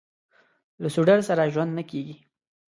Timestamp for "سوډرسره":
0.95-1.45